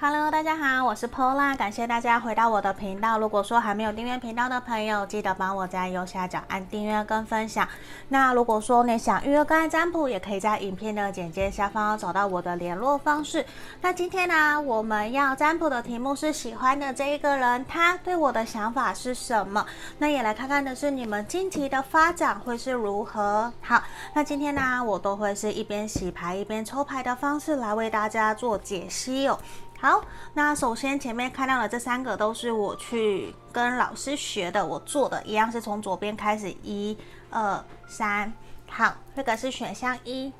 [0.00, 3.18] Hello，大家好，我是 Pola，感谢大家回到我的频道。
[3.18, 7.66] 如果说还没有订阅频道的朋友，记得帮我在右下角按订阅跟分享。
[8.10, 13.44] 那如果说你想预约个案占卜，也可以在影片的简介下方找到我的联络方式。
[13.80, 19.66] 那今天呢，我们要占卜的题目是喜欢的这一个人，他对我的想法是什么？
[19.98, 23.52] 那也来看看的是你们近期的发展会是如何。
[23.60, 23.82] 好，
[24.14, 29.36] 那今天呢，我都会是一边洗牌一边抽牌的方式来为大家做解析哦。
[29.80, 30.02] 好，
[30.34, 36.98] 那首先前面看到的这三个都是我去跟老师学的，我做的一样是从左边开始，一、
[37.30, 38.32] 二、三。
[38.68, 40.32] 好，这个是选项一，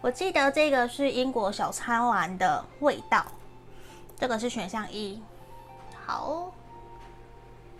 [0.00, 3.24] 我记得这个是英国小苍兰的味道，
[4.18, 5.22] 这个是选项一。
[6.04, 6.52] 好，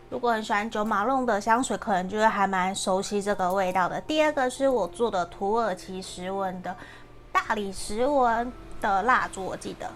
[0.09, 4.01] 如果很喜欢九马弄的香水，可能就会还蛮熟悉这个味道的。
[4.03, 6.77] 第二个是我做的土耳其石纹的
[7.33, 9.91] 大理石纹的蜡烛，我记得。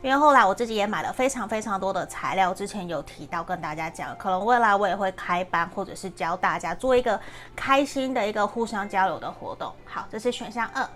[0.00, 7.20] 因为后来我自己也买了非常非常多的材料，之前有提到跟大家讲，可能未来我也会开班或者是教大家做一个
[7.56, 9.74] 开心的一个互相交流的活动。
[9.84, 10.88] 好，这是选项二，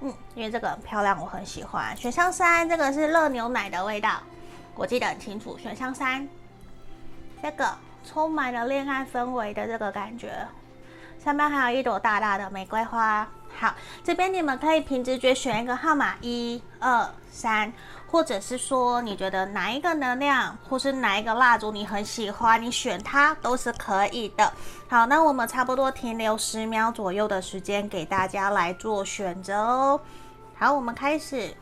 [0.00, 1.96] 嗯，因为这个很漂亮，我很喜欢。
[1.96, 4.20] 选项三，这个是热牛奶的味道，
[4.74, 5.56] 我记得很清楚。
[5.56, 6.28] 选项三，
[7.42, 7.66] 这个
[8.04, 10.46] 充满了恋爱氛围的这个感觉，
[11.24, 13.26] 上面还有一朵大大的玫瑰花。
[13.58, 17.72] 好，这边你们可以凭直觉选一个号码，一、二、三。
[18.10, 24.52] 或者是说，你觉得哪一个能量，或是哪一个蜡烛你很喜欢，你选它都是可以的。
[24.88, 30.00] 好，那我们差不多停留十秒左右的时间，给大家来做选择哦。
[30.56, 31.54] 好，我们开始。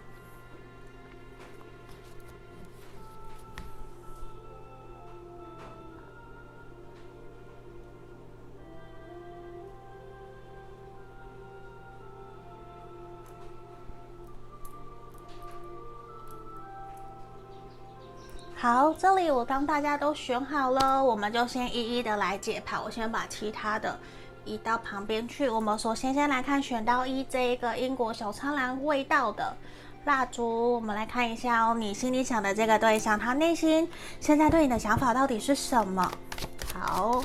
[18.61, 22.77] 好，这里我帮大家都选好了，我们就先一一的来解牌。
[22.85, 23.97] 我先把其他的
[24.45, 25.49] 移到旁边去。
[25.49, 29.57] 我们首先先来看选到一这一个英国小苍兰味道的
[30.07, 33.89] 蜡烛，我们来看一下哦，你心里想的这个对象，他内心
[34.19, 36.11] 现在对你的想法到底是什么？
[36.75, 37.23] 好。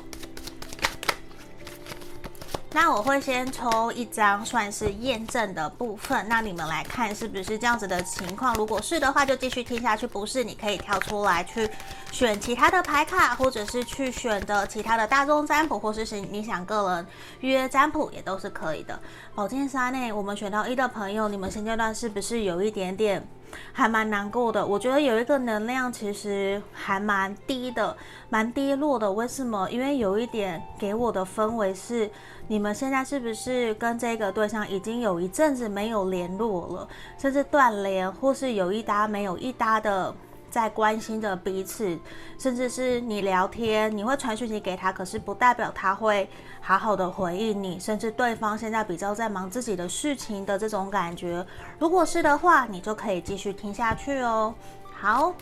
[2.75, 6.25] 那我会先抽一张，算是验证的部分。
[6.27, 8.51] 那你们来看是不是这样子的情况？
[8.55, 11.69] 如果是的话，就继续听下去；不是，你可以跳出来去
[12.11, 17.07] 选其他的牌卡，或者是去选择其他的大众占卜，或者是你想个人
[17.41, 18.99] 预约占卜也都是可以的。
[19.35, 23.25] 宝剑三内，我们选到一的朋友，你们现阶段是不是有一点点？
[23.71, 27.95] 还蛮难过的，我觉得有一个能量其实还蛮低的，
[28.29, 29.11] 蛮低落的。
[29.11, 29.69] 为什么？
[29.69, 32.09] 因为有一点给我的氛围是，
[32.47, 36.87] 你们现在是不是跟这个对象已经有一阵子没有联络了，
[37.17, 40.13] 甚至断联，或是有一搭没有一搭的。
[40.53, 41.97] 在关心着彼此，
[42.37, 46.29] 甚至是你聊天，你会传讯息给他，可是不代表他会
[46.61, 51.43] 好好的回应你，甚至对方现在比较在忙自己的事情的这种感觉。
[51.79, 54.53] 如果是的话，你就可以继续听下去哦。
[54.91, 55.33] 好，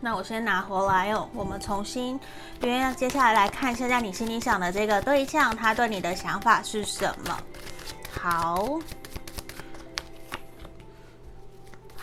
[0.00, 2.18] 那我先拿回来哦，我们重新，
[2.60, 7.38] 因为接下来来看现在你心里想的这个对象，他对你的想法是什么？
[8.20, 8.80] 好。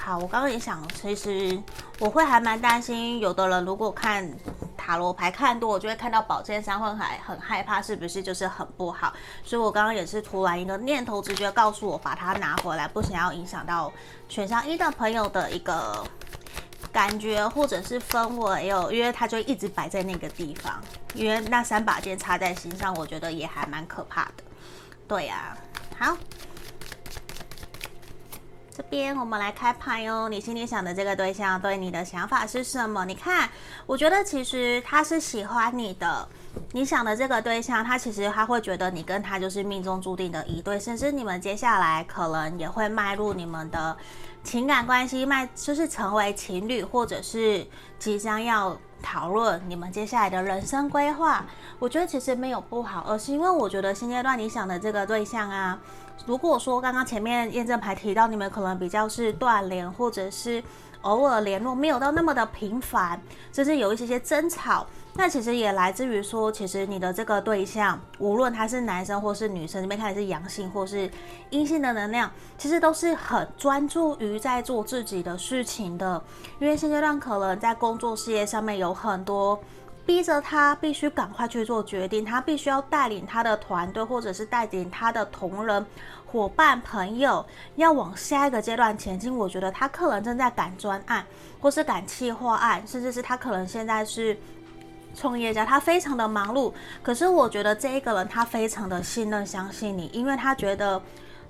[0.05, 1.57] 好，我刚刚也想，其实
[1.97, 4.29] 我会还蛮担心，有的人如果看
[4.75, 9.13] 塔罗牌看多，我就会看到宝剑三会还很害怕，是不是就是很不好？
[9.45, 13.89] 所以我刚刚也是突然一个念头，直觉告诉我把它拿回来，不想要影响到
[14.27, 16.05] 选项一的朋友的一个
[16.91, 20.81] 感觉或者是氛围哦，因为他就一直摆在那个地方，
[21.13, 24.43] 因为那三把剑插在心上，我觉得也还蛮可怕的。
[25.07, 25.57] 对呀，
[25.97, 26.17] 好。
[28.75, 33.05] 这边我们来开牌哦，你心里想的这个对象对你的想法是什么？
[33.05, 33.47] 你看，
[33.85, 36.27] 我觉得其实他是喜欢你的。
[36.71, 43.95] 你想的这个对象，他其实他会觉得你跟他就是命中注定的一对，甚至你们接下来可能也会迈入你们的
[44.43, 47.67] 情感关系，迈就是成为情侣，或者是
[47.99, 51.45] 即将要讨论你们接下来的人生规划。
[51.77, 55.77] 我觉得其实没有不好，而是因为我觉得现阶段你想的这个对象啊。
[56.25, 60.63] 如果说刚刚前面验证牌提到你们可能比较是断联，或者是
[61.03, 63.21] 偶尔联络，没有到那么的频繁，
[63.53, 71.09] 甚至有一些些争吵，那其实也来自于说，其实你的这个对象，无论他是男生或是女生，这边看是阳性或是
[71.49, 76.21] 阴性的能量，其实都是很专注于在做自己的事情的，
[76.59, 79.59] 因为现阶段可能在工作事业上面有很多。
[80.05, 85.85] 逼着他必须赶快去做决定，他必须要带领他的团队，或者是带领他的同仁、
[86.25, 87.45] 伙伴、朋友，
[87.75, 89.35] 要往下一个阶段前进。
[89.35, 91.25] 我觉得他可能正在赶专案，
[91.59, 94.37] 或是赶企划案，甚至是他可能现在是
[95.15, 96.73] 创业家，他非常的忙碌。
[97.01, 101.01] 可是我觉得这一个人他非常的信任、相信你，因为他觉得。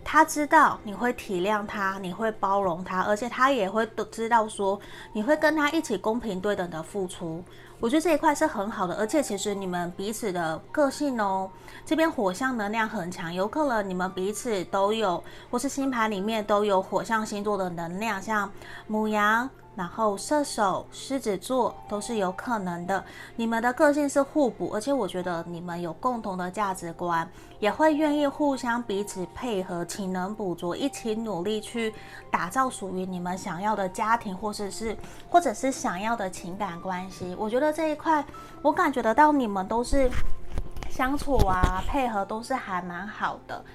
[0.05, 4.77] 他知道你会体谅他，你会包容他，而且他也会都知道说
[5.13, 7.41] 你会跟他一起公平对等的付出。
[7.83, 11.51] 我觉得这一块是很好的，而且其实你们彼此的个性哦，
[11.85, 15.21] 这边火象能量很强，有可能你们彼此都有，
[15.51, 18.50] 或是星盘里面都有火象星座的能量，像
[18.88, 19.50] 母羊。
[19.75, 23.03] 然后射手、狮子座都是有可能的，
[23.35, 27.27] 你们的个性是互补，而且我觉得你们有共同的价值观，
[27.59, 31.93] 也会愿意互相彼此配合，勤能补拙，一起努力去
[32.29, 34.95] 打造属于你们想要的家庭，或者是
[35.29, 37.35] 或者是想要的情感关系。
[37.39, 38.23] 我觉得这一块，
[38.61, 40.09] 我感觉得到你们都是
[40.89, 43.65] 相处啊，配合都是还蛮好的。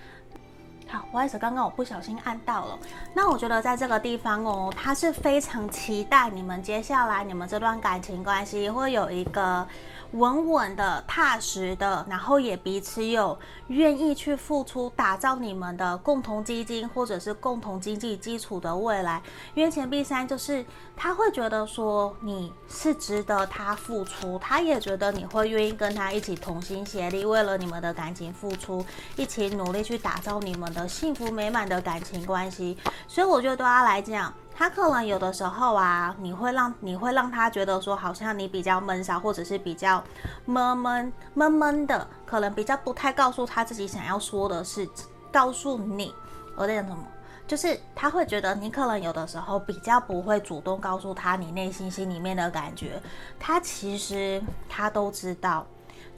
[0.88, 2.78] 好，不好意思，刚刚我不小心按到了。
[3.14, 9.66] 那我觉得在这个地方哦，他是非常期待你们接下来你们这段感情关系会有一个。
[10.12, 19.22] 稳稳的、踏实的，然后也彼此有愿意去付出，打造你们的共同基金或者是共同经济基础的未来。
[19.54, 20.64] 因为钱币三就是
[20.96, 28.84] 他会觉得说你是值得他付出，他也觉得你会愿意跟他一起同心协力，为了你们的感情付出，
[29.16, 32.78] 一起努力去打造你们的幸福美满的感情关系。
[33.06, 34.32] 所以我觉得对他来讲。
[34.58, 40.02] 他可能有的时候啊，你会让你会让他觉得说，好像你比较闷骚，或者是比较
[40.46, 44.84] 闷闷闷闷的，可能比较不太告诉他自己想要说的事，
[45.30, 46.12] 告诉你，
[46.56, 47.06] 我在讲什么？
[47.46, 53.00] 就是他会觉得你可能有的时候比较不会主动告诉他你内心心里面的感觉，
[53.38, 55.64] 他其实他都知道。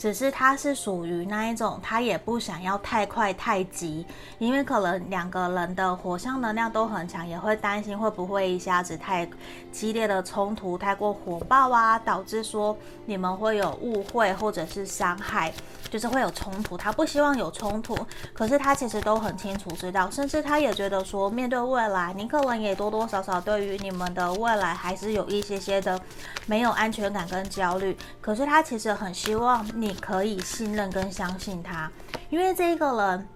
[0.00, 4.06] 只是他是属于那一种，他也不想要太快太急，
[4.38, 9.28] 因为可能两个人的火象能量都很强，也会担心会不会一下子太
[9.70, 12.74] 激烈的冲突，太过火爆啊，导致说
[13.04, 15.52] 你们会有误会或者是伤害，
[15.90, 16.78] 就是会有冲突。
[16.78, 17.94] 他不希望有冲突，
[18.32, 26.00] 可是他其实都很清楚知道，甚至他也觉得说，面对未来，你可能也多多少少对于你们的未来还是有一些些的
[26.46, 27.94] 没有安全感跟焦虑。
[28.22, 29.89] 可是他其实很希望你。
[29.90, 31.90] 你可以信任跟相信他，
[32.28, 33.26] 因为这个人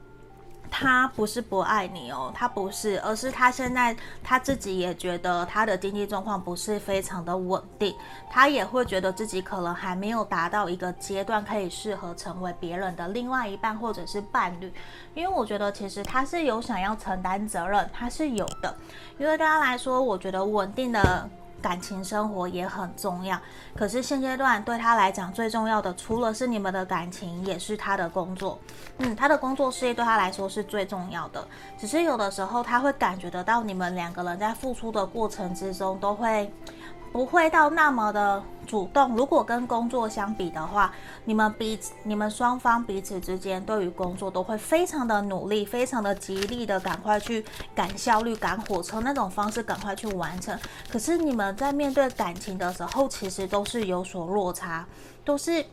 [0.71, 7.93] 他不是不爱你哦，他不是，而是他现在他自己也觉得他的经济状况不是非常的稳定，
[8.31, 14.73] 他也会觉得自己可能还没有达到一个阶段可以适合成为别人的另外一半或者是伴侣，
[15.13, 18.73] 因为我觉得其实他是有想要承担责任，他是有的，
[19.19, 21.29] 因为对他来说，我觉得稳定的。
[21.65, 23.41] 感情生活也很重要，
[23.75, 28.59] 可是现阶段对他来讲最重要的，除了是你们的感情，也是他的工作。
[28.99, 31.43] 嗯，他的工作事业对他来说是最重要的。
[31.79, 36.53] 只是有的时候他会感觉得到，你们两个人在付出的过程之中都会。
[37.15, 39.15] 不会到那么的主动。
[39.15, 40.93] 如果跟工作相比的话，
[41.25, 50.59] 你们彼此、你们双方彼此之间对于工作都会非常的努力，非常的极力的赶快去赶效率、赶火车那种方式赶快去完成。
[50.91, 54.85] 可是你们在面对感情的时候，其实都是有所落差，
[55.25, 55.65] 都是。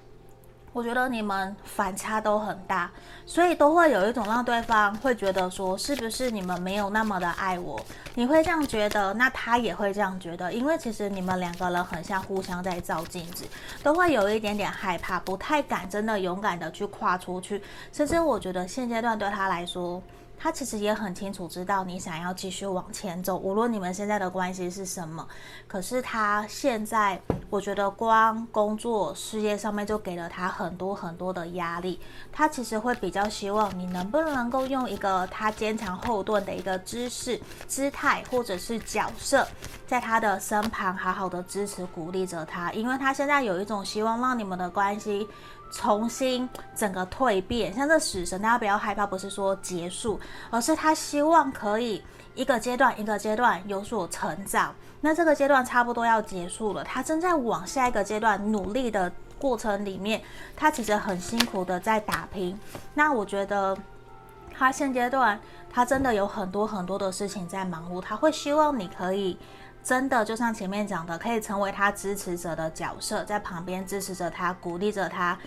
[0.73, 2.89] 我觉得你们反差都很大，
[3.25, 7.77] 所以都会有一种让对方会觉得说，是不是你们没有那么的爱我？
[8.15, 13.45] 你会这样觉得，那他也会这样觉得，因为其实你们两个人很像互相在照镜子，
[13.83, 17.61] 都会有一点点害怕，不太敢真的勇敢的去跨出去。
[17.91, 20.01] 甚至我觉得现阶段对他来说。
[20.43, 25.27] 他其实也很清楚知道你想要继续往前走，无论你们现在的关系是什么。
[25.67, 31.99] 可是他现在，我觉得光工作事业上面就给了他很多很多的压力。
[32.31, 39.47] 他其实会比较希望你能不能够用一个他坚强后盾的一个姿势、姿态或者是角色，
[39.85, 45.27] 在他的身旁好好的支持鼓励着他，因为他现在有一种希望让你们的关系。
[45.71, 52.03] 重新整个蜕变，像这死神，大家不要害怕，不是说结束，而是他希望可以
[52.35, 54.75] 一个阶段一个阶段有所成长。
[54.99, 60.21] 那这个阶段差不多要结束了，他正在往下一个阶段努力的过程里面，
[60.55, 62.59] 他其实很辛苦的在打拼。
[62.93, 63.75] 那我觉得
[64.53, 65.39] 他现阶段
[65.71, 69.37] 他真的有很多很多的事情在忙碌，他会希望你可以。
[69.83, 75.37] 真的就像前面讲的，可以成为他支持者的角色，在旁边支持着他，鼓励着他。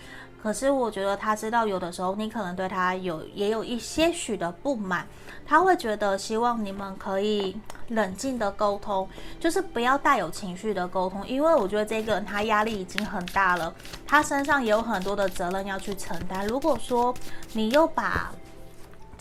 [0.41, 5.07] 可是我觉得他知道有的时候你可能对他有也有一些许的不满，
[5.43, 13.73] 他会觉得希望你们可以冷静的沟通，就是不要带有情绪的沟通，因为我觉得这个人他压力已经很大了，
[14.05, 16.45] 他身上也有很多的责任要去承担。
[16.45, 17.11] 如果说
[17.53, 18.31] 你又把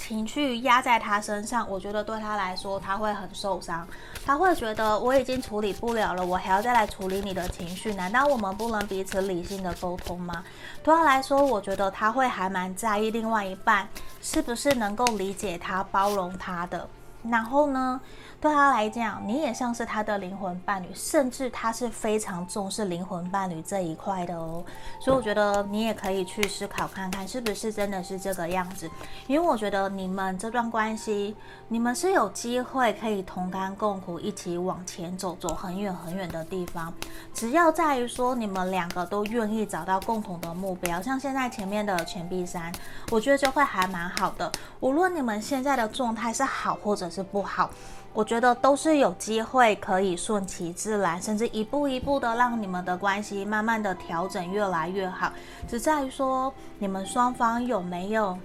[0.07, 3.89] 情绪压在他身上，我觉得对他来说他会很受伤，
[4.27, 10.45] 他会觉得我已经处理不了了，我还要再来处理你的情绪，难道我们不能彼此理性的沟通吗？
[10.83, 13.89] 对他来说，我觉得他会还蛮在意另外一半
[14.21, 16.87] 是不是能够理解他、包容他的，
[17.31, 17.99] 然后呢，
[18.45, 24.63] 对他来讲，你也像是他的灵魂伴侣，甚至他是非常重视灵魂伴侣这一块的哦。
[25.01, 28.91] 所以我觉得你也可以去思考看看，是不是真的是这个样子。
[29.27, 31.35] 因为我觉得你们这段关系，
[31.69, 36.93] 你们是有机会可以同甘共苦，一起往前走，走很远很远的地方。
[37.33, 42.71] 只要在于说你们两个都愿意找到共同的目标，像现在前面的钱币三，
[43.11, 44.53] 我觉得就会还蛮好的。
[44.81, 47.71] 无论你们现在的状态是好或者是不好。
[48.15, 55.33] 我觉得都是有机会可以顺其自然，甚至一步一步的让你们的关系慢慢的调整越来越好，
[55.69, 58.39] 只在于说你们双方有没有。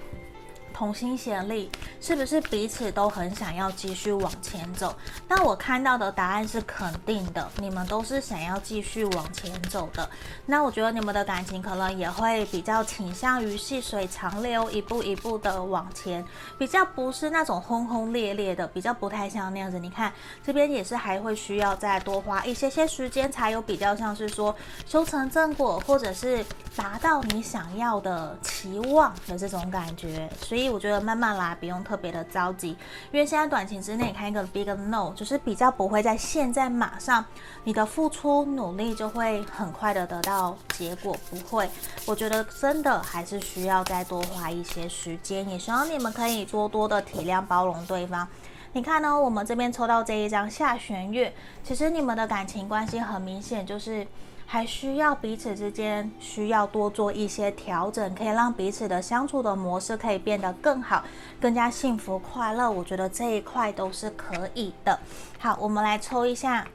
[0.80, 1.70] 同心协力，
[2.00, 4.96] 是不是彼此都很想要继续往前走？
[5.28, 10.10] 那我看到的答案是肯定的，你们都是想要继续往前走的。
[10.46, 16.26] 那我觉得你们的感情可能也会比较倾向于细水长流，一步一步的往前，
[16.58, 19.78] 比较不是那种轰轰烈烈的，比较不太像那样子。
[19.78, 20.14] 你看
[20.46, 24.56] 这边也是还会需要再多花一些些时间，才有比较像是说
[24.88, 26.42] 修成正果，或者是
[26.74, 30.30] 达到你想要的期望的这种感觉。
[30.40, 30.69] 所以。
[30.70, 32.70] 我觉得慢慢来，不用特别的着急，
[33.12, 37.26] 因为现在短期之内看一个 big no，就是比较不会在现在马上，
[37.64, 41.70] 你的付出努力就会很快的得到结果，不会。
[42.06, 48.28] 我觉得真的还是需要再多花一些时间，也希望你们可以多多的体谅包容对方。
[48.74, 51.34] 你看呢，我们这边抽到这一张下弦月，
[51.64, 54.06] 其实你们的感情关系很明显就是。
[54.52, 61.04] 还需要彼此之间需要多做一些调整，可以让彼此的相处的模式可以变得更好，
[61.40, 62.72] 更加幸福快乐。
[62.72, 65.00] 我觉得这一块都是可以的。
[65.38, 66.66] 好，我们来抽一下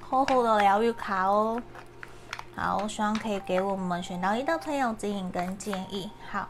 [0.00, 1.62] 厚厚的疗愈卡哦。
[2.56, 6.10] 好，我希望可以给我们选到一的朋友指引跟建议。
[6.30, 6.48] 好。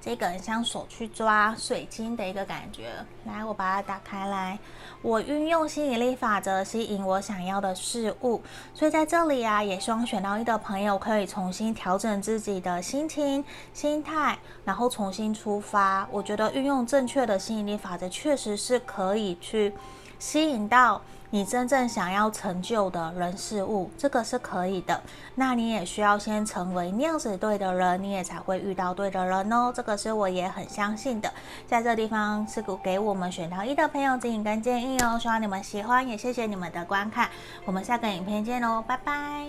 [0.00, 2.88] 这个很像手去抓水晶的一个感觉，
[3.26, 4.58] 来，我把它打开来，
[5.02, 8.40] 我运用吸引力法则吸引我想要的事物，
[8.72, 16.08] 所以在这里啊，也希望选到一的朋友可以重新调整自己的心情、心态，然后重新出发。
[16.10, 19.74] 我觉得运用正确的吸引力法则，确实是可以去
[20.18, 21.02] 吸引到。
[21.30, 24.98] 你真正想要成就的人事物，这个是可以的。
[25.34, 29.70] 那你也需要先成为那样子对的人，你也才会遇到对的人哦。
[29.74, 31.30] 这个是我也很相信的。
[31.66, 35.18] 在这地方是给我们选到一的朋友指引跟建议哦。
[35.20, 37.28] 希望你们喜欢，也谢谢你们的观看。
[37.66, 39.46] 我们下个影片见哦，拜拜。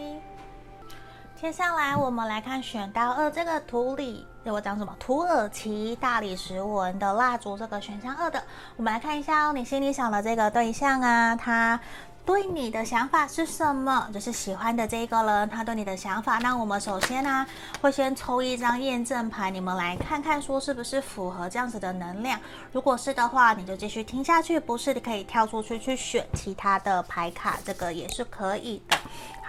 [1.40, 4.96] 接下来我们来看选到二这个图里，我讲什么？
[5.00, 8.42] 土耳其大理石纹的蜡烛，这个选项二的，
[8.78, 9.54] 我们来看一下哦。
[9.54, 11.80] 你心里想的这个对象啊，他
[12.26, 14.10] 对你的想法是什么？
[14.12, 16.40] 就是喜欢的这个人，他对你的想法。
[16.40, 17.46] 那我们首先呢，
[17.80, 22.40] 会先抽一张验证牌，你们来看看说是不是符合这样子的能量。
[22.72, 28.98] 如果是的话，你就继续听下去；不是，你可以跳出去去选其他的牌卡，这个也是可以的。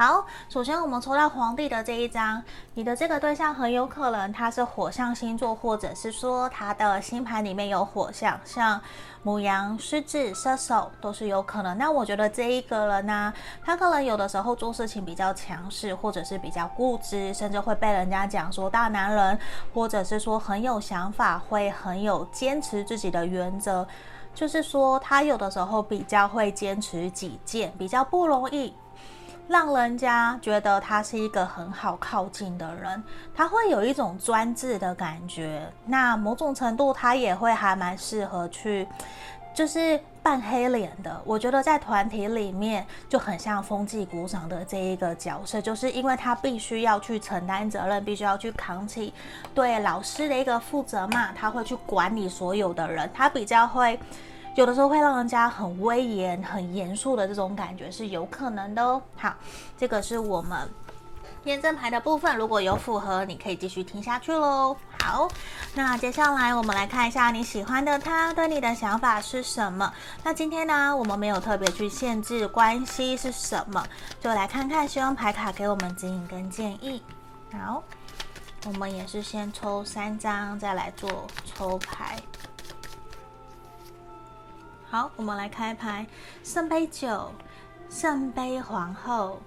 [0.00, 2.42] 好，首先我们抽到皇帝的这一张，
[2.73, 8.80] 你的这个对象很有可能他是火象星座，或者是说他的星盘里面有火象，像
[9.23, 11.76] 母羊、狮子、射手都是有可能。
[11.76, 13.30] 那我觉得这一个人呢、
[13.62, 19.38] 他可能有的时候做事情比较强势，或者是比较固执，甚至会被人家讲说大男人，
[19.75, 23.87] 或者是说很有想法，会很有坚持自己的原则，
[24.35, 28.75] 就是说他有的时候比较会坚持己见，比较不容易。
[29.50, 33.02] 让人家觉得他是一个很好靠近的人，
[33.35, 35.69] 他会有一种专制的感觉。
[35.87, 38.87] 那某种程度，他也会还蛮适合去，
[39.52, 41.21] 就是扮黑脸的。
[41.25, 49.12] 我觉得在团体里面就很像风纪股长的这一个角色，就是因为他必须要去承担责任，必须要去扛起
[49.52, 51.33] 对老师的一个负责嘛。
[51.35, 53.99] 他会去管理所有的人，他比较会。
[54.61, 59.00] 有的时候会让人家很威严、很严肃的这种感觉是有可能的哦。
[59.17, 59.35] 好，
[59.79, 60.69] 这个是我们
[61.45, 64.76] 验证牌的部分，如果有符合，你可以继续听下去喽。
[65.02, 65.26] 好，
[65.75, 69.90] 那接下来我们来看一下你喜欢的他对你的想法是什么。
[70.23, 73.83] 那今天呢，我们没有特别去限制关系是什么，
[74.21, 77.02] 就来看看希望牌卡给我们指引跟建议。
[77.50, 77.83] 好，
[78.67, 82.19] 我们也是先抽三张，再来做抽牌。
[84.90, 86.04] 好，我们来开牌，
[86.42, 87.30] 圣杯九，
[87.88, 89.38] 圣杯皇后。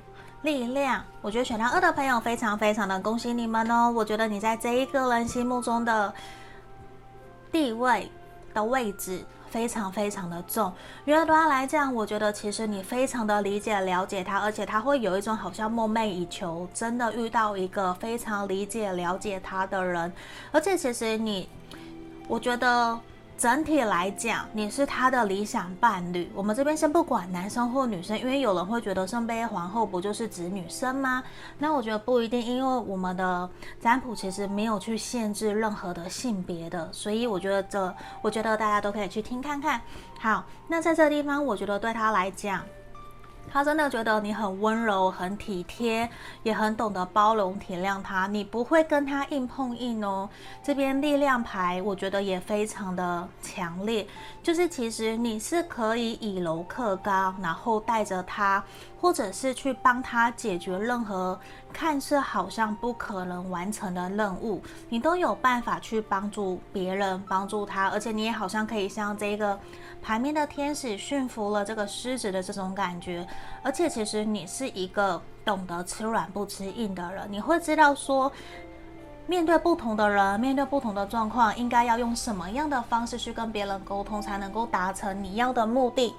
[0.44, 3.92] 力量，我觉得选到二的朋友非常非常的恭喜你们哦！
[3.92, 6.14] 我觉得你在这一个人心目中的
[7.50, 8.12] 地位
[8.54, 10.74] 的位置非常非常的重。
[11.06, 20.12] 因为对他来讲，我觉得其实你非常的理解了解他，而且他会有一种好像梦寐以求，真的遇到一个非常理解了解他的人。
[20.52, 21.50] 而且其实你，
[22.30, 22.98] 我觉得。
[23.38, 26.32] 整体来讲，你是他的理想伴侣。
[26.34, 31.22] 我们这边先不管男生或女生，因为有人会觉得圣杯皇后不就是指女生吗？
[31.58, 33.50] 那我觉得不一定，因为我们的
[33.82, 39.82] 占卜其实没有去限制任何的性别的，所以我觉得这，我觉得大家都可以去听看看。
[40.20, 42.64] 好，那在这个地方，我觉得对他来讲。
[43.54, 46.10] 他真的觉得你很温柔、很体贴，
[46.42, 48.26] 也很懂得包容、体谅他。
[48.26, 50.28] 你不会跟他硬碰硬哦。
[50.64, 54.08] 这边力量牌，我觉得也非常的强烈。
[54.42, 58.64] 就是其实你是可以以柔克刚，然后带着他，
[59.04, 61.38] 或者是去帮他解决任何
[61.74, 67.90] 看似好像不可能完成的任务，你都有办法去帮助别人，帮助他。
[67.90, 69.60] 而且你也好像可以像这个。
[70.02, 73.26] 牌面的天使驯服了这个狮子的这种感觉，
[73.62, 78.30] 而且其实你是一个懂得吃软不吃硬的人，你会知道说，
[79.28, 86.14] 面对不同的人，面对不同的状况，应该要用什么样的方式去跟别人沟通，才能够达成你要的目的，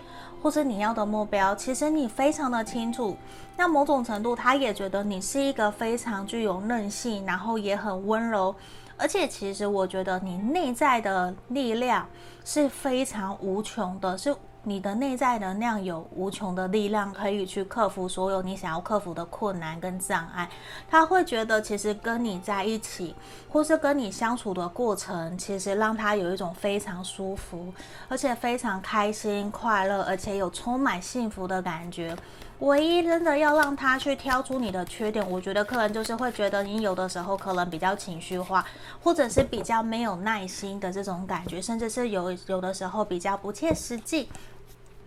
[0.44, 1.54] 或是你要的目标。
[1.54, 3.16] 其实你非常的清楚。
[3.56, 8.54] 那某种程度，他也觉得你是一个非常具有韧性，然后也很温柔。
[8.98, 12.06] 而且，其实我觉得你内在的力量
[12.44, 20.48] 是非常无穷的，是你的内在能量有无穷的力量，可以去克服所有你想要克服的困难跟障碍。
[20.90, 23.14] 他会觉得，其实跟你在一起，
[23.48, 27.72] 或是跟你相处的过程，其实让他有一种非常舒服，
[28.08, 32.16] 而且非常开心、快乐，而且有充满幸福的感觉。
[32.60, 38.64] 唯一真的要让他去挑出你的缺点，我觉得可能就是会觉得你有的时候可能比较情绪化，
[39.02, 44.28] 或者是比较没有耐心的这种感觉，甚至是有有的时候比较不切实际，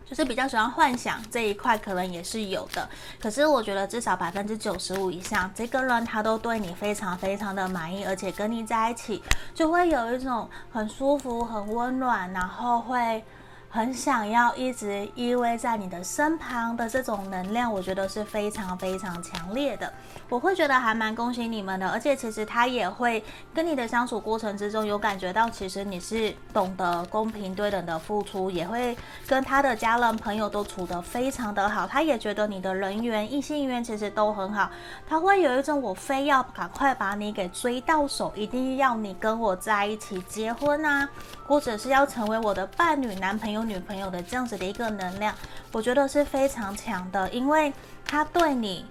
[0.09, 2.87] 就是比较喜欢幻想这一块，可能也是有的。
[3.19, 9.21] 可是我觉得至少百分之九十五以上，这个人他都对你非常非常的满意，而且跟你在一起
[9.53, 13.23] 就会有一种很舒服、很温暖，然后会。
[13.69, 19.93] 很想要一直依偎在你的身旁的这种能量，我觉得是非常非常强烈的。
[20.29, 31.85] 我会觉得还蛮恭喜你们的，而且其实他也会跟你的相处过程之中有感觉到，其实你是懂得公平对等的付出，也会跟他的家人朋友都处得非常的好。
[31.85, 34.71] 他也觉得你的人缘、异性缘其实都很好，
[35.07, 41.07] 他会有一种我非要赶快把你给追到手，一定要你跟我在一起结婚啊，
[41.45, 43.67] 或者是要成为我的伴侣、男朋友。
[43.67, 45.35] 女朋友的这样子的一个能量，
[45.73, 47.73] 我觉得是非常强的，因为
[48.05, 48.85] 他对你，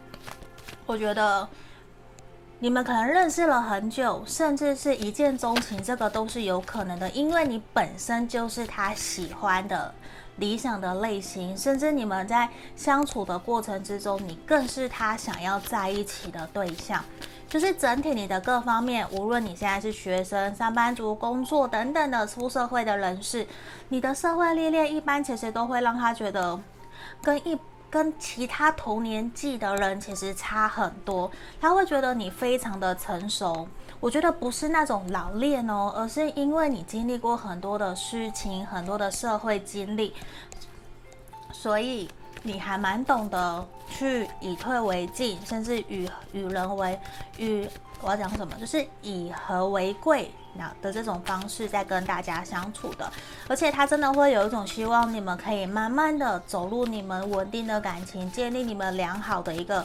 [0.86, 1.46] 我觉得
[2.60, 9.92] 你们可能认识了很久，甚至是一见钟情，这个都是有可能的，因为你本身就是他喜欢的
[10.36, 17.04] 理想的类型，甚至你们在相处的过程之中，你更是他想要在一起的对象。
[17.48, 23.46] 就是整体你的各方面，无论你现在是学生、上班族、工作等等的出社会的人士，
[23.88, 26.58] 你的社会历练一般其实都会让他觉得
[27.22, 27.56] 跟一
[27.90, 31.30] 跟其他同年纪的人其实差很多。
[31.60, 33.66] 他会觉得你非常的成熟，
[34.00, 40.12] 我觉得不是那种老练哦，而是因为你经历过很多的事情、很多的社会经历，
[41.52, 42.08] 所以。
[42.46, 46.98] 你还蛮懂得去以退为进，甚至与与人为
[47.36, 47.68] 与
[48.00, 53.10] 我要讲什么，就是以和为贵那的这种方式在跟大家相处的，
[53.48, 59.42] 而且他真的会有一种希望你们可以慢慢的走入你们稳定的感情，建立你们良好。
[59.42, 59.84] 的一个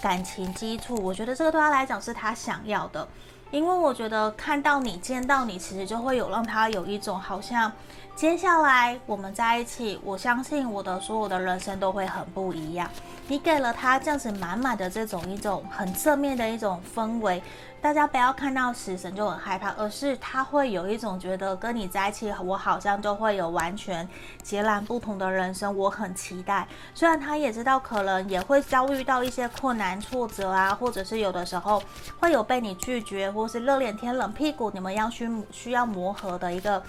[0.00, 0.94] 感情基础。
[1.02, 3.06] 我觉得这个对他来讲是他想要的，
[3.50, 7.40] 因为我觉得看到你见到你，其实就会有让他有一种好。
[7.40, 7.70] 像。
[8.18, 12.90] 接下来我们在一起，我相信我的所有的人生都会很不一样。
[13.28, 17.40] 你给了他这样子满满的这种一种很正面的一种氛围，
[17.80, 24.08] 大家不要看到死神就很害怕，而是他会有一种觉得跟你在一起，我好像就会有完全
[24.42, 26.66] 截然不同的人生，我很期待。
[26.92, 31.80] 虽然他也知道可能也会遭遇到一些困难挫折啊，或者是有的时候
[32.18, 36.82] 会有被你拒绝，或是热脸贴冷屁股，你们要需需要磨合的一个。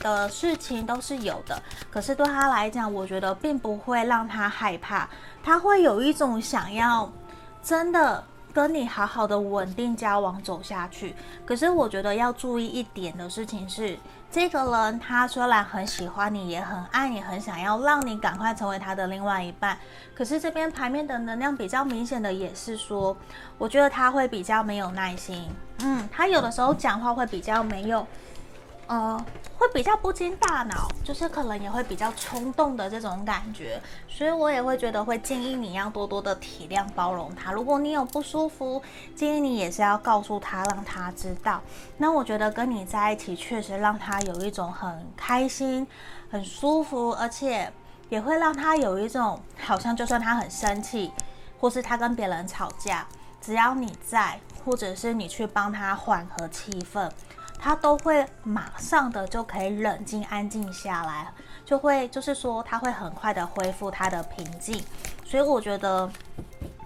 [0.00, 5.08] 的事情都是有的，可是对他来讲，我觉得并不会让他害怕，
[5.42, 7.10] 他会有一种想要
[7.62, 8.22] 真的
[8.52, 11.14] 跟你好好的稳定交往走下去。
[11.44, 13.98] 可是我觉得要注意一点的事情是，
[14.30, 19.76] 这个人他虽然很喜欢你，也很爱你，很想要让你赶快成为他的另外一半。
[20.14, 23.16] 可是这边牌面的能量比较明显的也是说，
[23.58, 25.50] 我觉得他会比较没有耐心。
[25.80, 28.06] 嗯，他有的时候讲话会比较没有。
[28.86, 29.18] 呃，
[29.56, 37.50] 会比较不经大脑，就是可能也会比较冲动的这种感觉，所以我也会觉得会建议你要多多的体谅包容他。
[37.50, 38.82] 如果你有不舒服，
[39.16, 41.62] 建议你也是要告诉他，让他知道。
[41.96, 45.86] 那我觉得跟你在一起确实让他有一种很开心、
[46.30, 47.72] 很舒服，而且
[48.10, 51.10] 也会让他有一种好像就算他很生气，
[51.58, 53.06] 或是他跟别人吵架，
[53.40, 57.10] 只要你在，或者是你去帮他缓和气氛。
[57.64, 61.32] 他都会马上的就可以冷静安静下来，
[61.64, 64.84] 就会就是说他会很快的恢复他的平静，
[65.24, 66.06] 所以我觉得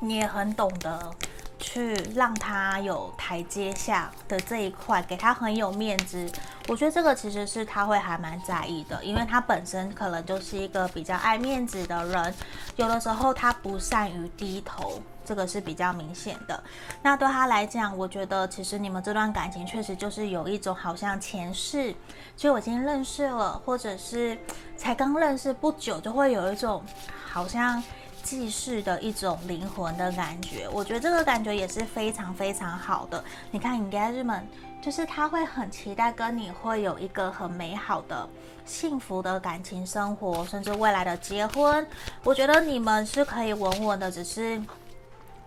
[0.00, 1.10] 你也很懂得
[1.58, 6.30] 去让他有台阶下的这一块，给他很有面子。
[6.68, 12.32] 我觉得这个其实是他会还蛮在意的，因为他本身可能就是一个比较爱面子的人，
[12.76, 15.02] 有的时候他不善于低头。
[15.28, 16.58] 这个是比较明显的。
[17.02, 21.94] 那对他来讲，我觉得其实你们这段感情确实就是有一种好像前世
[22.34, 24.38] 就已经认识了，或者是
[24.74, 26.82] 才刚认识不久，就会有一种
[27.30, 27.82] 好像
[28.22, 30.66] 既视的一种灵魂的感觉。
[30.72, 33.22] 我觉得这个感觉也是非常非常好的。
[33.50, 34.42] 你看，你家人们
[34.80, 38.26] 就是他会很期待跟你会有一个很美好的、
[38.64, 41.86] 幸福的感情生活，甚至未来的结婚。
[42.24, 44.58] 我觉得你们是可以稳稳的，只是。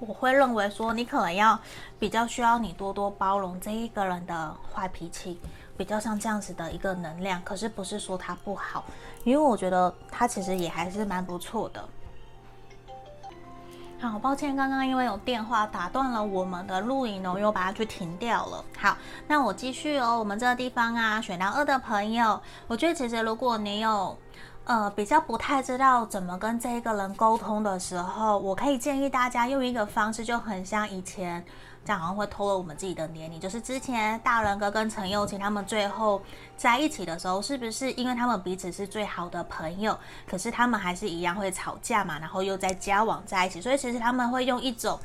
[0.08, 1.58] 我会认为说，你可能要
[2.00, 5.40] 比较需要你多多包容这一个人的坏脾气，
[5.78, 7.40] 比较像这样子的一个能量。
[7.44, 8.84] 可是不是说他不好，
[9.24, 11.88] 因为我觉得他其实也还是蛮不错的。
[14.00, 18.66] 好，抱歉，刚刚因为有电话打断了我们的录影哦，又把它去停掉了。
[18.80, 20.18] 好，那我继续哦。
[20.18, 24.18] 我们这个地方啊，选到二的朋友，我觉得其实如果你有。
[24.72, 31.44] 呃，比较不太知道怎么跟这一个人沟通的时候，我可以建议大家用一个方式，就很像以前，
[31.84, 36.22] 这样好像会偷了我们自己的年龄，就是之前大仁哥跟陈又青他们最后
[36.56, 44.98] 在一起的时候，是不是因为他们彼此是最好的朋友，可是他们还是一样会吵架嘛，然后又在交往在一起，所以其实他们会用一种。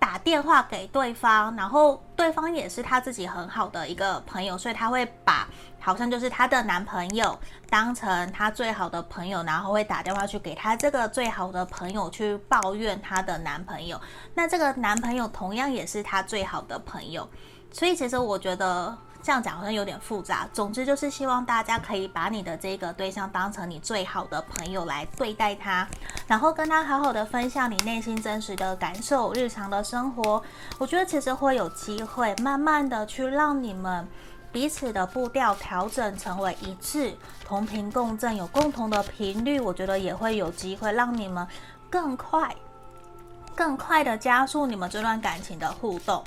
[0.00, 5.46] 打电话给对方，然后对方也是她自己很好的一个朋友，所以她会把
[5.78, 14.00] 好像就是她的男朋友当成她最好的朋友，然后会打电话去给她这个最好的朋友去抱怨她的男朋友。
[14.34, 17.28] 那这个男朋友同样也是她最好的朋友，
[17.70, 18.98] 所以其实我觉得。
[19.22, 20.48] 这样讲好像有点复杂。
[20.52, 25.86] 总之就是希望大家可以把你的这个对象当成你最好的朋友来对待他，
[26.26, 30.42] 然后跟他好好的分享你内心真实的感受、日常的生活。
[30.78, 34.06] 我觉得其实会有机会，慢慢的去让你们
[34.52, 39.60] 彼此的步调调整成为一致、同频共振，有共同的频率。
[39.60, 41.46] 我觉得也会有机会让你们
[41.88, 42.54] 更快、
[43.54, 46.24] 更快的加速你们这段感情的互动。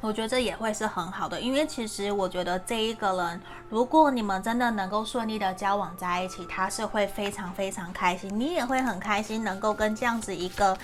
[0.00, 10.76] 我觉得这也会是很好的，因为其实我觉得这一个人，如果你们真的能够顺利的交往在一起，他是会非常非常开心，你也会很开心，能够跟这样子一个。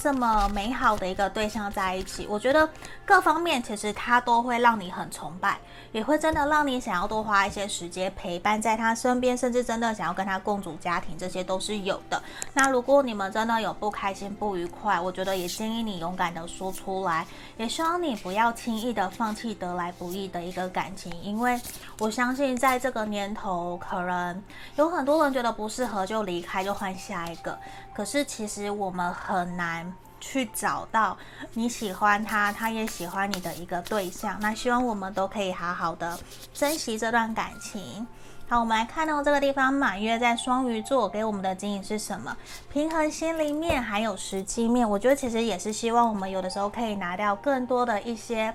[0.00, 2.68] 这么美好的一个对象在一起，我觉得
[3.04, 5.58] 各方面其实他都会让你很崇拜，
[5.90, 12.22] 也会真的让你想要多花一些时间陪伴在他身边，甚至真的想要跟他共组家庭，这些都是有的。
[12.54, 21.60] 那如果你们真的有不开心、不愉快，我觉得也建议你勇敢的说出来，也希望你不要轻易的放弃得来不易的一个感情，因为
[21.98, 24.40] 我相信在这个年头，可能
[24.76, 27.58] 有很多人觉得不适合就离开，就换下一个。
[27.98, 31.18] 可是其实我们很难去找到
[31.54, 34.38] 你喜欢他，他也喜欢你的一个对象。
[34.40, 36.16] 那希望我们都可以好好的
[36.54, 38.06] 珍惜这段感情。
[38.48, 42.36] 好，我们来看到这个地方，满月在双鱼座给我们的指引是什么？
[42.72, 48.54] 平衡心灵面还有实际面，我觉得其实也是希望我们有的时候可以拿掉更多的一些。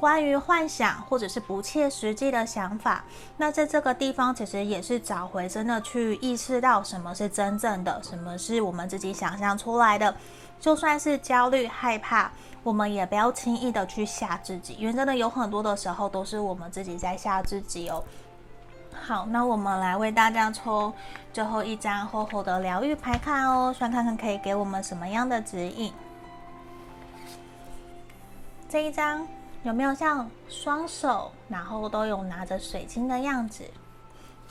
[0.00, 3.04] 关于幻想或者是不切实际的想法，
[3.36, 10.16] 那在这个地方其实也是找回真的去意识到什么是真正的，什么是我们自己想象出来的。
[10.58, 12.30] 就算是焦虑害怕，
[12.62, 18.02] 我们也不要轻易的去吓自己，因为真的有很多的时候都是我们自己在吓自己哦。
[19.06, 20.92] 好，那我们来为大家抽
[21.32, 25.92] 最后一张厚厚的疗愈牌卡哦，算看看可以给我们什么样的指引。
[28.66, 29.26] 这一张。
[29.62, 33.64] 有没有像双手，然后都有拿着水晶的样子？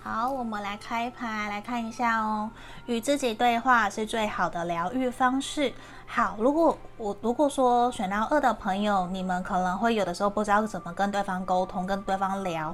[0.03, 2.49] 好，我们来开牌来看一下哦。
[2.85, 5.73] 与自己对话是最好的疗愈方式。
[6.05, 12.73] 好，如果我如果说选到二的朋友，你们可能会有的时候不知道怎么跟对方沟通，跟对方聊。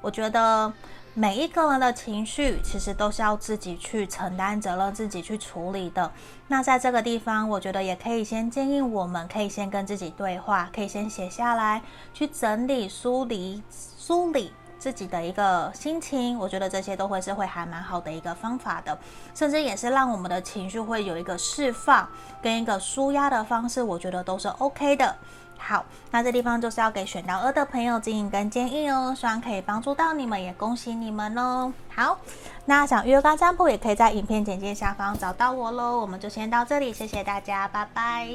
[0.00, 0.72] 我觉得
[1.18, 6.12] 每一个人的情绪其实都是要自己去承担责任，自己去处理的。
[6.48, 11.80] 那在这个地方，我觉得也可以先建议我们可以先跟自己对话，可以先写下来，
[12.12, 13.62] 去整理、梳理、
[13.98, 14.52] 梳理。
[14.78, 18.96] 自己的一个心情，我觉得这些都会是会还蛮好的一个方法的，
[19.34, 22.06] 甚至也是让我们的情绪会有一个释放
[22.42, 25.16] 跟一个舒压的方式，我觉得都是 OK 的。
[25.58, 31.72] 好，那这地方就是要给选到二的朋友指引跟建议哦，希望可以帮助到你们，也恭喜你们哦。
[31.94, 32.18] 好，
[32.66, 35.98] 那想预约个占卜也可以在影片简介下方找到我喽。
[35.98, 38.28] 我们就先到这里，谢谢大家，拜拜。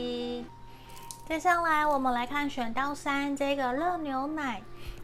[1.27, 4.61] 接下来我们来看选到三这个热牛奶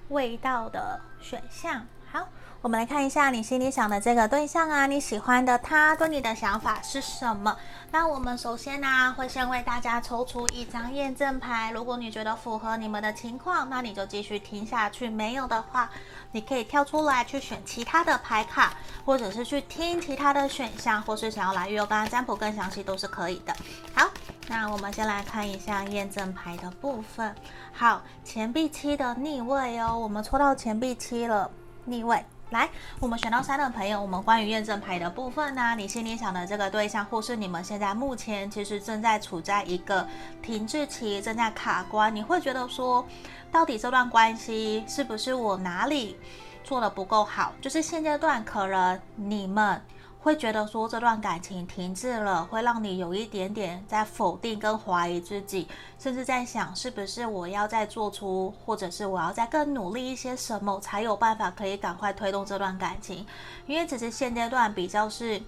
[0.09, 1.85] 味道的选项。
[2.11, 2.27] 好，
[2.63, 7.55] 我们来看一下你心里想的这个对象啊，你喜欢的他对你的想法是什么？
[7.91, 11.71] 那我们首先呢、会先为大家抽出一张验证牌。
[11.71, 15.89] 如果你觉得符合你们的情况，那你就继续听下去；没有的话，
[16.31, 18.73] 你可以跳出来去选其他的牌卡，
[19.05, 23.55] 或者是去听其他的选项，或是想要来预约个案占卜更详细都是可以的。
[23.93, 24.09] 好，
[24.47, 27.33] 那我们先来看一下验证牌的部分。
[27.71, 31.49] 好，钱币七的逆位哦，我们抽到钱币七了。
[31.89, 32.69] 逆位，来，
[33.01, 40.07] 我们选到三的朋友，我们关于验证牌的部分呢、你心里想的这个对象，或是你们现在目前其实正在处在一个
[40.41, 43.05] 停滞期，正在卡关，你会觉得说，
[43.51, 46.15] 到底这段关系是不是我哪里
[46.63, 47.51] 做的不够好？
[47.59, 49.81] 就是现阶段可能你们。
[50.27, 55.65] 会觉得说这段感情停滞了，会让你有一点点在否定跟怀疑自己，
[55.97, 63.25] 甚至在想是不是我要再做出，或者是我要再更努力一些什么，才有办法可以赶快推动这段感情。
[63.67, 65.41] 因为只是现阶段比较是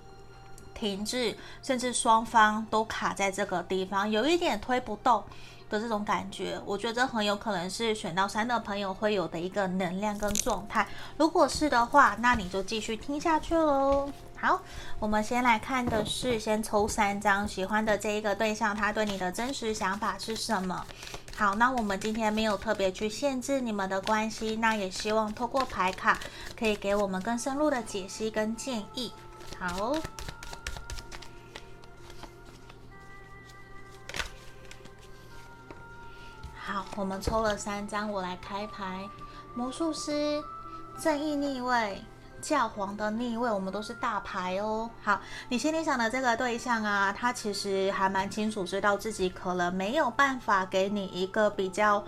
[0.74, 5.22] 停滞，甚至双方都卡在这个地方，有一点推不动
[5.70, 6.58] 的这种感觉。
[6.66, 10.88] 我觉得很有可能是选到三的朋友会有的一个能量跟状态。
[11.18, 14.10] 如果是的话，那你就继续听下去喽。
[14.42, 14.62] 好，
[15.00, 20.86] 我们先来看的是，先抽三张喜欢的这一个对象，他对你的真实想法是什么？
[21.36, 26.18] 好，那我们今天没有特别去限制你们的关系，那也希望透过牌卡
[26.58, 29.12] 可以给我们更深入的解析跟建议。
[29.60, 29.94] 好，
[36.56, 39.10] 好，我们抽了三张，我来开牌，
[39.54, 40.42] 魔术师，
[40.98, 42.02] 正义逆位。
[42.42, 44.90] 教皇的逆位，我们都是大牌哦。
[45.02, 52.04] 好，你心里想的这个对象啊，他其实还蛮清楚，知道自己可能没有办法给你一个比较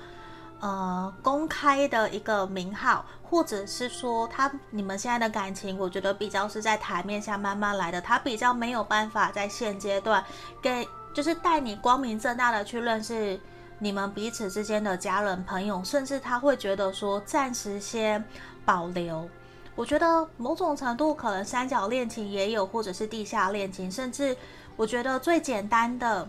[0.60, 10.24] 呃公开的一个名号，或者是说他你们现在的感情，我觉得比较是在台面下慢慢来的，他比较没有办法在现阶段
[10.62, 13.40] 给就是带你光明正大的去认识
[13.80, 18.24] 你们彼此之间的家人朋友，甚至他会觉得说暂时先
[18.64, 19.30] 保留。
[19.76, 24.36] 我觉得某种程度可能三角恋情也有，或者是地下恋情，甚至
[24.76, 26.28] 我觉得最简单的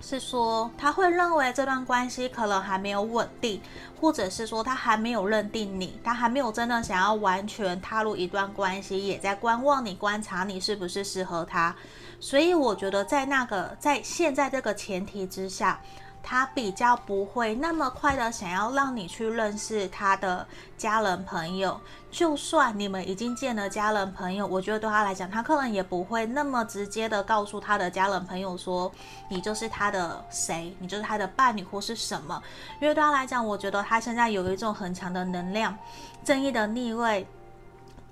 [0.00, 3.60] 是说，他会认为这段关系可能还没有稳定，
[4.00, 11.74] 或者是说他还没有认定你，他还没有真的想要完全踏入一段关系，也在观望你、观察你是不是适合他。
[12.20, 15.80] 所以我觉得在那个在现在这个前提之下。
[16.30, 28.92] 他比较不会那么快的想要让你去认识他的家人朋友，就算你们已经见了家人朋友，我觉得对他来讲，他可能也不会那么直接的告诉他的家人朋友说，
[29.30, 32.42] 你就是他的谁，你就是他的伴侣或是什么，
[32.78, 35.74] 因为对他来讲，我觉得他现在有一种很强的能量，
[36.22, 37.26] 正义的逆位。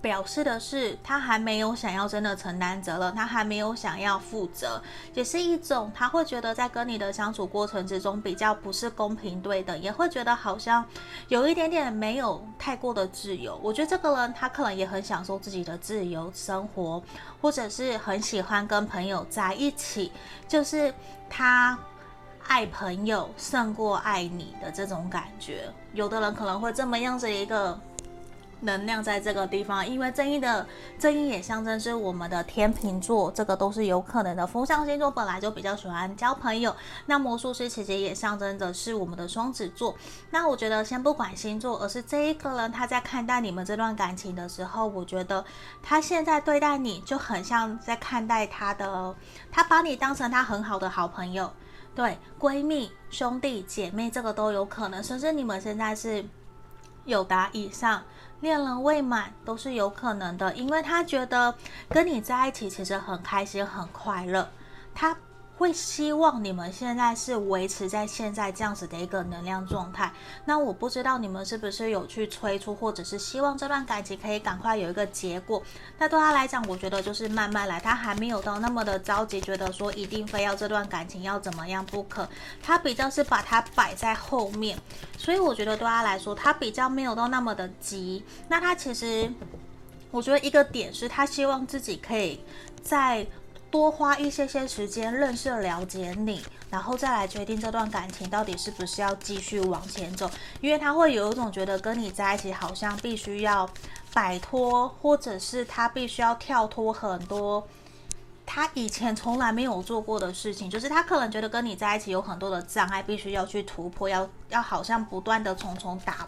[0.02, 4.80] 表示的是，他还没有想要真的承担责任，他还没有想要负责，
[5.14, 10.84] 也是一种他会觉得在跟你的相处过程之中比较不是公平对等，也会觉得好像
[11.26, 13.58] 有一点点没有太过的自由。
[13.62, 17.02] 我觉得这个人他可能也很享受自己的自由生活，
[17.40, 20.12] 或者是很喜欢跟朋友在一起，
[20.46, 20.94] 就是
[21.28, 21.76] 他
[22.46, 25.68] 爱朋友胜过爱你的这种感觉。
[25.94, 27.76] 有的人可能会这么样子一个。
[28.60, 30.66] 能量在这个地方，因为正义的
[30.98, 34.46] 正义也象征是我们的天秤座，这个都是有可能的。
[34.46, 39.94] 风象星座本来就比较喜欢交朋友，那魔术师其实也象征着是我们的双子座。
[40.30, 45.44] 那我觉得先不管星座，而是这一个人他在看待你们这段感情的时候，我觉得
[45.82, 49.14] 他现在对待你就很像在看待他的，
[49.52, 51.52] 他把你当成他很好的好朋友，
[51.94, 56.24] 对，闺蜜、兄弟姐妹这个都有可能，甚至你们现在是
[57.04, 58.02] 友达以上。
[58.40, 61.54] 恋人未满都是有可能的，因为他觉得
[61.88, 64.48] 跟你在一起其实很开心、很快乐，
[64.94, 65.16] 他。
[65.58, 70.12] 会希望你们现在是维持在现在这样子的一个能量状态。
[70.44, 75.62] 那我不知道你们是不是有去催促，或者是希望这段感情可以赶快有一个结果。
[75.98, 82.28] 那对他来讲，我觉得就是慢慢来，他还没有到那么的着急，觉得说一定非要这段感情要怎么样不可。
[82.62, 84.78] 他比较是把它摆在后面，
[85.16, 88.22] 所以我觉得对他来说，他比较没有到那么的急。
[88.48, 89.32] 那他其实，
[90.10, 92.40] 我觉得一个点是他希望自己可以
[92.82, 93.26] 在。
[93.70, 100.30] 多花一些些时间认识了解你，然后再来决定这段感情到底是不是要继续往前走。
[100.60, 103.68] 因为他会有一种觉得跟你在一起好像必须要
[104.14, 107.66] 摆脱，或者是他必须要跳脱很多
[108.46, 110.70] 他以前从来没有做过的事情。
[110.70, 116.26] 就是他可能觉得跟你在一起有很多的障碍，必须要去突破，要要好像不断的重重打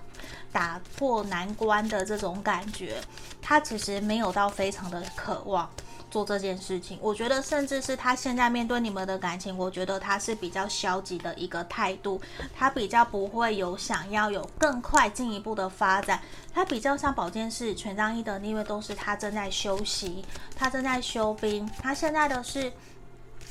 [0.53, 3.01] 打破难关的这种感觉。
[3.40, 5.70] 他其实没有到非常的渴望。
[6.11, 12.21] 做这件事情，我觉得甚至是他现在面对你们的感情，我觉得他是比较消极的一个态度，
[12.57, 16.21] 他比较不会有想要有更快进一步的发展，
[16.53, 20.25] 他比较像宝剑四权杖一的逆位，都是他正在休息，
[20.57, 22.73] 他正在休兵，他现在的是。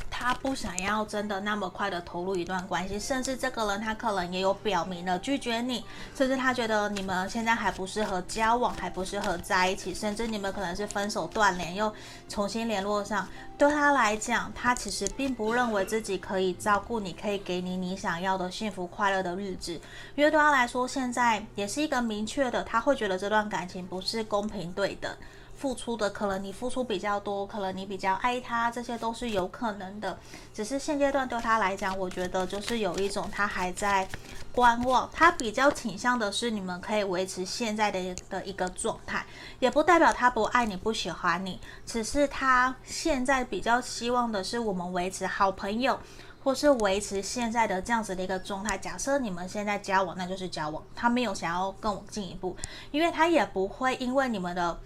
[0.09, 5.83] 他不想要真的那么快的投入一段关系，甚至这个人他可能也有表明了拒绝你，
[6.15, 11.93] 甚至他觉得你们现在还不适合交往，还不适合在一起，甚至你们可能是分手断联又
[12.27, 13.27] 重新联络上。
[13.57, 19.73] 对他来讲，他其实并不认为自己可以照顾你，可以给你你想要的幸福快乐的日子，
[20.15, 25.11] 因为对他来说，现在也是一个明确的，他会觉得这段感情不是公平对等。
[25.57, 30.17] 付出的可能你付出比较多，可能你比较爱他，这些都是有可能的。
[30.53, 34.07] 只是现阶段对他来讲，我觉得就是有一种他还在
[34.51, 39.25] 观望，他比较倾向的是你们可以维持现在的的一个状态，
[39.59, 45.99] 也不代表他不爱你、不喜欢你，只是他现在比较希望的是我们维持好朋友，
[46.43, 48.77] 或是维持现在的这样子的一个状态。
[48.77, 52.55] 假设你们现在交往，那就是交往，他没有想要跟我进一步，
[52.91, 54.77] 因为他也不会因为你们的。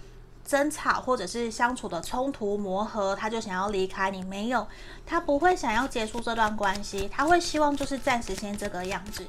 [0.45, 4.23] 争吵或者是相处的冲突磨合，他就想要离开你。
[4.23, 4.67] 没有，
[5.05, 9.25] 他不会想要结束这段关系，他会希望就是暂时先这个样子。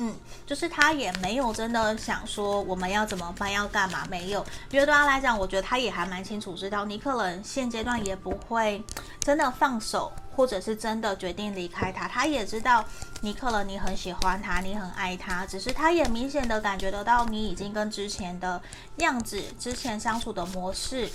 [0.00, 0.14] 嗯，
[0.46, 4.06] 就是他也没有真的想说我们要怎么办，要干嘛？
[4.08, 8.80] 没有，因为对他来讲，我觉得他也还蛮清楚知道，你可能现阶段也不会
[9.20, 12.06] 真的放手，或者是真的决定离开他。
[12.06, 12.84] 他也知道
[13.22, 18.62] 你可能你很喜欢他，你很爱他，只是他也明显的感觉得到你已经跟之前的
[18.98, 21.10] 样子、之前相处的模式，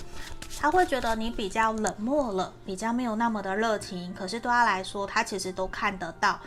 [0.60, 4.12] 他会觉得你比较冷漠了，比较没有那么的热情。
[4.12, 6.38] 可是对他来说，他其实都看得到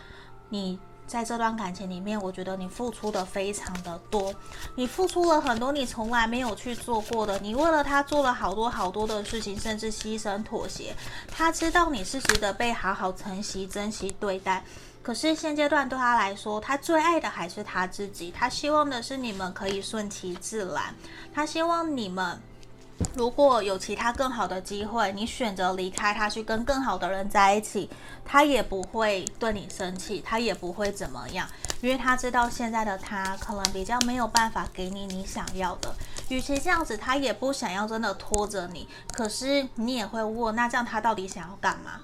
[0.50, 0.78] 你。
[1.08, 4.34] 在这段感情里面，我觉得你付出的非常的多，
[4.76, 10.93] 你付出了很多你从来没有去做过的，你为了他做了好多好多的事情，甚至牺牲妥协。
[11.30, 14.63] 他知道你是值得被好好疼惜、珍惜对待，
[15.02, 20.93] 可是现阶段对他来说，他最爱的还是他自己，他希望的是你们可以顺其自然，
[21.34, 22.41] 他希望你们。
[23.16, 27.90] 如果有其他更好的机会，你选择离开他去跟更好的人在一起，
[28.26, 31.48] 他也不会对你生气，他也不会怎么样，
[31.82, 35.94] 因为他知道现在的他可能比较没有办法给你你想要的。
[36.30, 38.88] 与其这样子，他也不想要真的拖着你。
[39.12, 42.02] 可是你也会问，那这样他到底想要干嘛？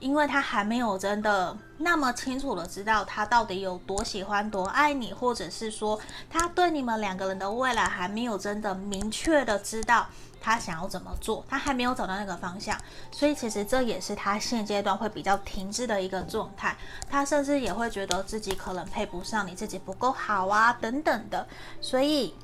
[0.00, 10.06] 因为他还没有真的那么清楚的知道他到底有多喜欢、多爱你，或者是说他对你们两个人的未来还没有真的明确的知道。
[10.42, 11.44] 他想要怎么做？
[11.50, 12.74] 他还没有找到那个方向，
[13.10, 16.74] 所以其实这也是他现阶段会比较停滞的一个状态。
[17.10, 21.46] 他甚至也会觉得自己可能配不上你，自己不够好啊，等等的。
[21.82, 22.34] 所以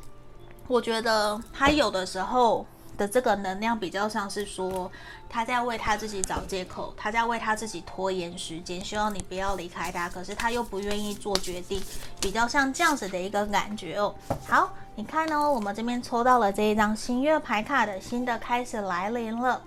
[0.69, 2.67] 我觉得他有的时候
[2.97, 4.91] 的这个能量比较像是说，
[5.29, 11.83] 他在为他自己找借口，他在为他自己拖延时间，希望你不要离开他，可是他又不愿意做决定，
[12.21, 14.15] 比较像这样子的一个感觉哦。
[14.47, 14.73] 好。
[14.99, 15.53] 你看呢、哦？
[15.53, 19.61] 我们这边抽到了这一张新月牌卡的新的开始来临了。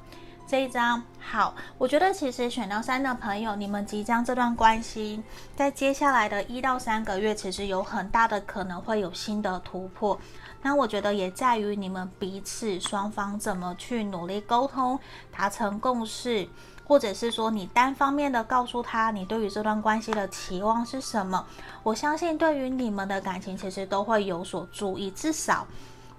[0.47, 5.21] 这一张好，我觉得其实选到三的朋友，你们即将这段关系
[5.55, 10.19] 在接下来的一到三个月，其实有很大的可能会有新的突破。
[10.61, 14.99] 那我觉得也在于你们彼此双方怎么去努力沟通，
[15.31, 16.47] 达成共识。
[16.85, 21.45] 或者是说你单方面的告诉他你对于这段关系的期望是什么，
[21.83, 25.11] 我相信对于你们的感情其实都会有所注意。
[25.11, 25.67] 至少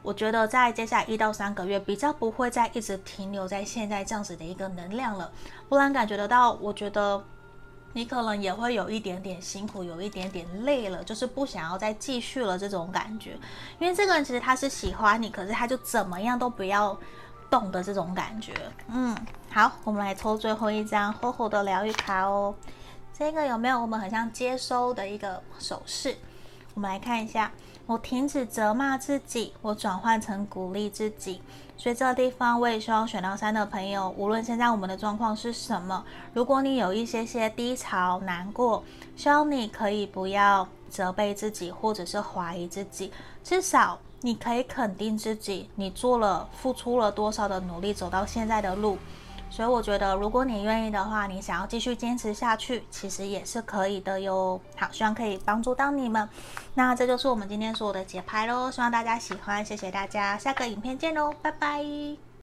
[0.00, 5.32] 我觉得在接下来一到三个月比较不会再一直停留在现在这样子的一个能量了，
[5.68, 7.20] 不然感觉得到，我觉得
[7.92, 13.38] 你可能也会有一点点辛苦，有一点点累了，就是不想要再继续了这种感觉。
[13.78, 16.96] 因为这个人其实他是喜欢你，可是他就怎么样都不要
[17.50, 18.52] 动的这种感觉。
[18.88, 19.16] 嗯，
[19.50, 22.54] 好，我们来抽最后一张厚厚的疗愈卡哦。
[23.12, 26.16] 这个有没有我们很像接收的一个手势？
[26.74, 27.50] 我们来看一下。
[27.86, 31.42] 我停止责骂自己，我转换成鼓励自己。
[31.80, 36.04] 所以这个地方，我也希望选到三的朋友，无论现在我们的状况是什么，
[36.34, 38.84] 如果你有一些些低潮、难过，
[39.16, 43.10] 希望你可以不要责备自己，或者是怀疑自己，
[43.42, 48.98] 至少你可以肯定自己，你做了、付出了多少的努力，走到现在的路。
[49.50, 54.60] 所以我觉得，如果你愿意的话，你想要继续坚持下去，其实也是可以的哟。
[54.76, 56.28] 好，希望可以帮助到你们。
[56.74, 62.29] 那这就是我们今天所有的节拍喽，希望大家喜欢，谢谢大家，下个影片见喽，拜拜。